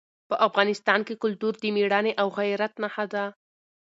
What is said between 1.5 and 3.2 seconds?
د مېړانې او غیرت نښه